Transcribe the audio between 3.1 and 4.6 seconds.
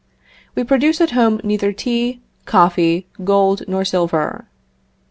gold nor silver.